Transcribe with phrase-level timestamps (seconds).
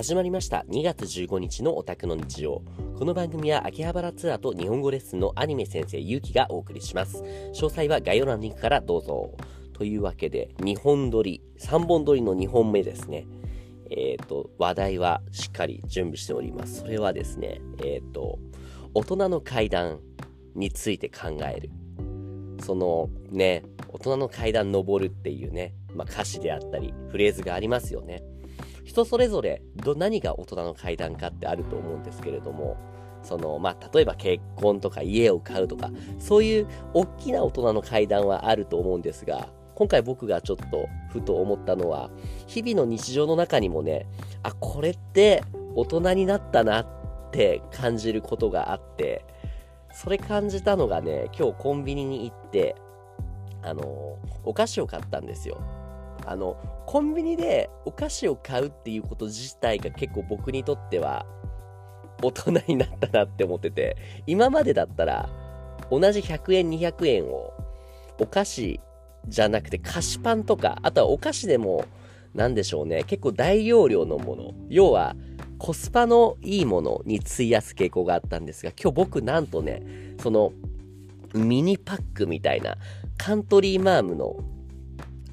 [0.00, 0.64] 始まりました。
[0.70, 2.62] 2月15日のオタクの日常。
[2.98, 7.22] この番組は秋葉原ツアーと日本語レッスンのアニメ先生ゆうきがお送りします。
[7.52, 9.36] 詳細は概要欄のリンクからどうぞ。
[9.74, 13.26] というわけで2本撮り3本撮りの2本目ですね。
[13.90, 16.80] えっ、ー、と話題はしっかり準備しております。
[16.80, 18.38] それはですねえっ、ー、と
[18.94, 20.00] 大人の階段
[20.54, 21.68] について考える。
[22.64, 28.22] そのね大人の階段登るっていうね、まあ、歌詞であったりフレーズがありますよね。
[28.84, 32.76] 人それぞれど何が大人の階段かってあると思うんですけれども
[33.22, 42.10] そのまあ例えば結婚とか家を買うとかそういう大きな大人の階段はあると思うんですが今回僕がちょっとふと思ったのは
[42.46, 44.06] 日々の日常の中にもね
[44.42, 45.42] あこれって
[45.74, 46.86] 大人になったなっ
[47.30, 49.24] て感じることがあって
[49.92, 52.76] それ感じたのがね今日コンビニに行って
[53.62, 55.60] あのお菓子を買ったんですよ。
[56.26, 56.56] あの、
[56.86, 61.26] コンビニでお菓子を買うっていうこと自体が結構僕にとっては
[62.22, 65.28] 大人になったなって思ってて、今までだったら
[65.90, 67.52] 同じ100円200円を
[68.18, 68.80] お菓子
[69.28, 71.84] じゃなくて菓子パンとか、あとはお菓子でも
[72.34, 75.16] 何でしょうね、結構大容量のもの、要は
[75.58, 79.82] コスパのいいものに費やす傾向があったんですが、今日僕なんとね、
[80.20, 80.52] その
[81.34, 82.76] ミニパックみたいな
[83.18, 84.36] カントリーマームの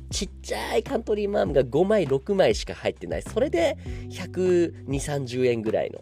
[0.09, 3.21] ちっちゃいカントリーマームが5枚、6枚しか入ってない。
[3.21, 3.77] それで
[4.09, 6.01] 120、30円ぐらいの。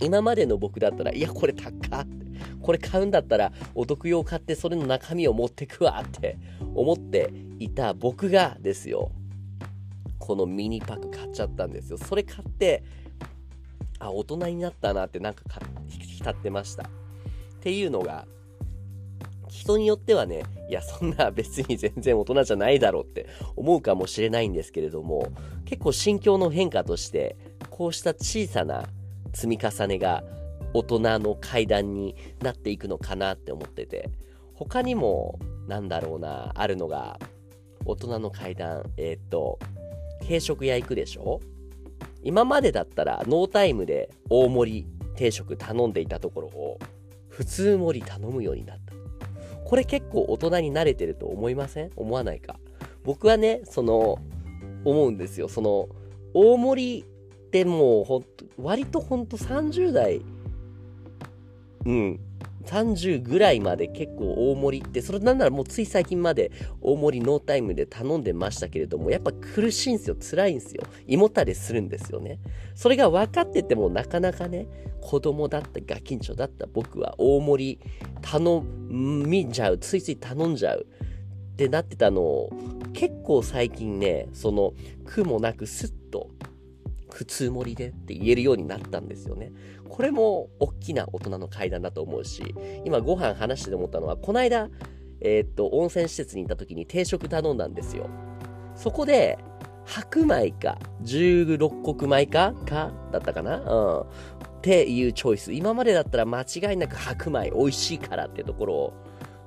[0.00, 2.06] 今までの僕だったら、いや、これ高っ
[2.62, 6.38] これ買うんだったらお得用買ってそれの中身を持ってくわって
[6.74, 9.10] 思っていた僕がですよ。
[10.18, 11.98] このミニパック買っちゃったんですよ。
[11.98, 12.84] それ買って、
[13.98, 15.42] あ、大人になったなってなんか
[15.88, 16.84] 浸ってました。
[16.84, 16.86] っ
[17.60, 18.26] ていうのが
[19.52, 25.28] 人によってはね、いや、そんな別に全然大人じゃないだろうって思うかもしれないんですけれども、
[25.66, 27.36] 結構心境の変化として、
[27.68, 28.88] こうした小さな
[29.34, 30.24] 積み重ねが
[30.72, 34.08] 大人の階段になっていくのかなって思ってて、
[34.54, 35.38] 他にも、
[35.68, 37.20] なんだろうな、あるのが、
[37.84, 39.58] 大人の階段、えー、っと、
[40.26, 41.40] 定食屋行くでしょ？
[42.22, 46.78] 今までだったらノータイムで大盛り定食頼んでいたところを
[47.28, 48.91] 普通盛り頼むようになった。
[49.72, 51.90] これ結構大人に慣れてると思いません？
[51.96, 52.58] 思わないか？
[53.04, 54.18] 僕はね、その、
[54.84, 55.48] 思うんですよ。
[55.48, 55.88] その、
[56.34, 57.04] 大盛りっ
[57.48, 60.20] てもうほんと、割とほんと30代、
[61.86, 62.20] うん、
[62.62, 66.50] 30ぐらいまで結構大盛りって、それなんならもうつい最近まで
[66.80, 70.16] 大盛りノータイムで頼んでましたけれども、やっぱ苦しいんですよ。
[70.18, 70.82] 辛いんですよ。
[71.06, 72.38] 胃もたれするんですよね。
[72.74, 74.66] それが分かっててもなかなかね、
[75.00, 77.90] 子供だったガキンチョだった僕は大盛り
[78.20, 79.78] 頼みちゃう。
[79.78, 80.86] ついつい頼んじゃう。
[81.52, 82.50] ってなってたのを、
[82.94, 84.72] 結構最近ね、その
[85.04, 86.30] 苦もなくスッと
[87.12, 89.52] 普通盛りでって言えるようになったんですよね。
[89.88, 94.70] これも大きな大人の階段だと思うし、今ご飯話してて思ったのは、この間、
[95.20, 98.08] えー、っと、温泉施設に行った時に定食頼んだんですよ。
[98.74, 99.38] そこで、
[99.84, 103.60] 白米か、16穀米かかだったかな？
[103.60, 104.00] うん。
[104.00, 104.06] っ
[104.62, 105.52] ていうチョイス。
[105.52, 108.92] 今までだったら間違いなく白米美味しいからってところを、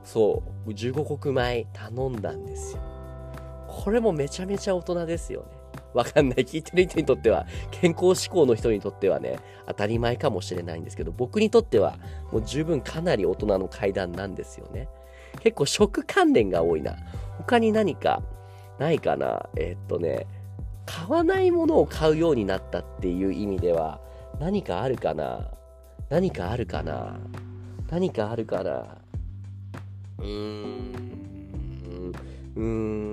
[0.03, 2.81] そう、15穀米頼んだんですよ。
[3.67, 5.47] これもめちゃめちゃ大人ですよね。
[5.95, 6.38] わかんない。
[6.39, 11.97] 聞いてる人にとっては、健康志向の人にとってはね、当たり前かもしれないんですけど、僕にとっては、
[12.31, 14.89] もう十分かなり大人の階段なんですよね。
[15.39, 16.95] 結構食関連が多いな。
[17.38, 18.22] 他に何か
[18.79, 20.28] ないかなえー、っとね、
[20.85, 24.00] 買わないものを買うようになったっていう意味では、
[24.39, 25.50] 何かあるかな
[26.09, 27.17] 何かあるかな
[27.89, 28.97] 何かあるかな
[30.19, 31.05] うーん。
[32.55, 33.04] うーん。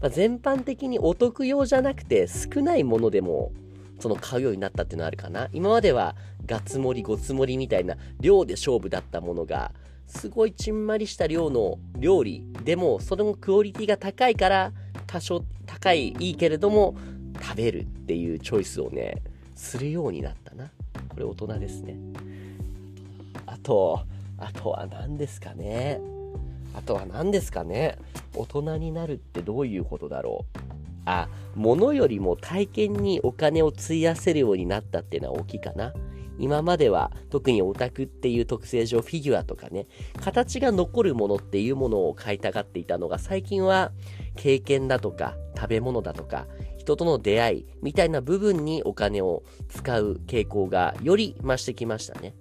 [0.00, 3.52] まあ、全般的にお得用じゃなくて少ないものでも
[3.98, 5.48] その買うようになったっていうのはあるかな。
[5.52, 6.14] 今までは
[6.44, 9.72] ガツ盛りゴツ盛りみたいな量で勝負だったものが
[10.06, 14.72] すごいちんまりした量の料理でもそれもクオリティが高いから
[15.06, 16.96] 多少高いいいけれども
[17.40, 19.22] 食べるっていうチョイスをね
[19.54, 20.70] するようになったな。
[21.08, 21.96] これ大人ですね。
[23.46, 24.00] あと
[24.38, 26.15] あとは何ですかね。
[26.76, 27.98] あとは何ですかね
[28.34, 30.76] 大人になるってどういうことだろう
[31.06, 35.94] あ、物よりも体験にお金を費やせるようになったっていうのは大きいかな。
[36.38, 39.86] 今までは特にオタクっていう特性上フィギュアとかね、
[40.22, 43.92] 形が残るものっていうものを買いたがっていたのが最近は
[44.34, 46.46] 経験だとか食べ物だとか
[46.76, 52.34] 人との出会いみたいな部分にお金を使う傾向がより増してきましたね。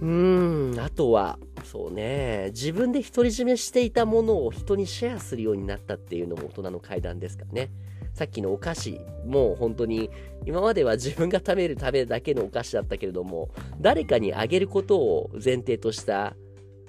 [0.00, 7.70] うん、あとは、そうね、自分で独り占めしていたものを人にシェアするようになったっていうのも大人の階段ですかね。
[8.14, 10.10] さっきのお菓子もう本当に
[10.44, 13.50] 今までは自分が食べる食べるだけのお菓子だったけれども
[13.80, 16.34] 誰かにあげることを前提とした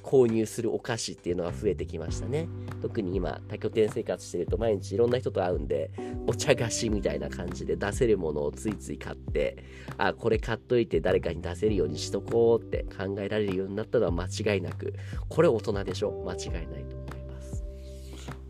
[0.09, 2.47] 購入するお菓子っていうのが増えてきましたね。
[2.81, 5.91] 特に今多拠点生活してると毎日いろんな人と会うんで
[6.25, 9.63] お茶菓子みたいな感じで出せるものをついつい買って
[9.99, 14.95] あこれ買っといて誰かに出せるようにしとこうって考えられるようになったのは間違いなく
[15.27, 16.23] これ大人でしょ？
[16.25, 17.63] 間違いないと思います。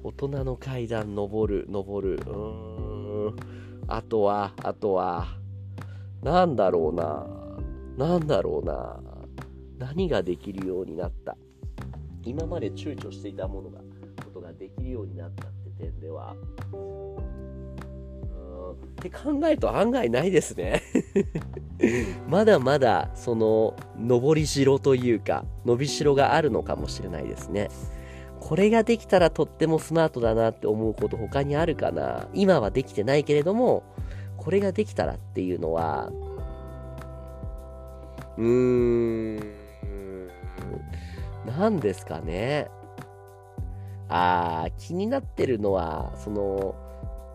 [0.02, 3.36] 大人の階段登る登るうーん。
[3.88, 5.28] あとはあとは
[6.24, 7.28] なんだろうな。
[7.98, 9.02] なんだろうな。
[9.78, 11.36] 何ができるようになった。
[12.24, 16.36] 今まで躊躇していたものがことができるようになったって点では
[16.74, 17.30] うん
[18.71, 20.81] って考えると案外ないですね。
[22.27, 27.69] まだまだその上りしろというか伸びしろがあるのかもしれないですね。
[28.39, 32.27] これができたらとってもスマートだなって思うこと他にあるかな。
[32.33, 33.83] 今はできてないけれども
[34.38, 36.12] これができたらっていうのは
[38.38, 39.29] うーん
[41.57, 42.69] 何ですかね。
[44.07, 46.75] あー、気になってるのは、その、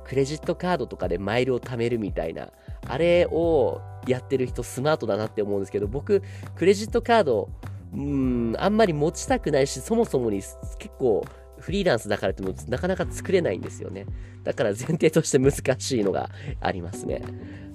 [0.04, 2.50] クレジットカードとかでマイルを貯めるみたいな、
[2.86, 6.22] あれをやってる人スマートだなって思うんですけど、僕、
[6.56, 7.48] クレジットカード、
[7.94, 10.58] うん、あんまり持ちたくないし、そもそもに結
[10.98, 11.24] 構、
[11.58, 14.06] フリーランスだからってもなかなか作れないんですよね。
[14.42, 16.28] だから前提として難しいのが
[16.60, 17.22] ありますね。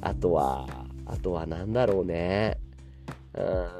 [0.02, 0.68] あとは、
[1.08, 2.60] あとは何だろうね。
[3.34, 3.79] うん。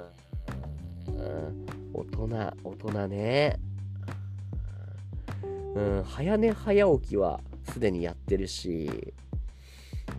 [2.20, 3.60] 大人、大人ね。
[5.76, 7.40] うん、早寝早起きは
[7.72, 8.90] すでにやってるし、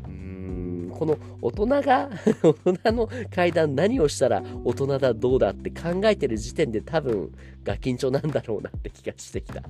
[0.07, 2.09] うーん、この大人が
[2.65, 7.33] 大人の階段何をしたら大人だどうだって考えてる時点で多分
[7.65, 9.63] ガキンチョなんだろうなって気がしてきた。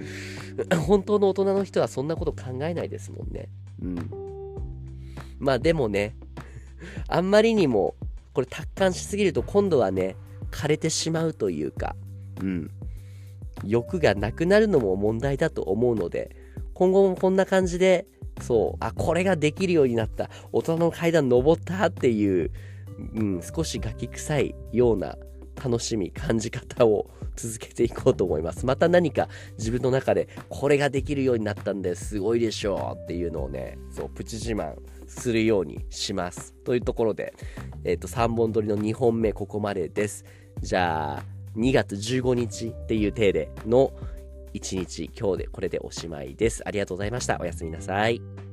[0.86, 3.48] 本当の大人の人はそんなこと考えないですもんね。
[3.82, 4.10] うん。
[5.38, 6.14] まあでもね、
[7.08, 7.94] あんまりにも
[8.32, 10.16] これ達観しすぎると今度はね、
[10.50, 11.96] 枯れてしまうというか、
[12.40, 12.70] うん。
[13.64, 16.36] 欲がなくなるのも問題だと思うので、
[16.74, 18.06] 今後もこんな感じで、
[18.40, 22.50] そう、あ、これができるようになった、大人の階段登ったっていう、
[23.14, 25.16] うん、少しガキ臭いような
[25.62, 28.64] 楽しみ、感じ方を続けていこうと思います。
[28.64, 29.28] また何か
[29.58, 34.76] 自分の中で、これができるようになったんですごいでしょうっていうのをね、そう、プチ自慢
[35.08, 36.54] するようにします。
[36.64, 37.34] というところで、
[37.84, 40.24] えっ、と、3本撮りの2本目ここまでです。
[40.60, 41.24] じゃあ、
[41.56, 43.92] 2月15日っていう体での
[44.54, 46.62] 1日、今日でこれでおしまいです。
[46.66, 47.38] ありがとうございました。
[47.40, 48.47] おやすみなさい。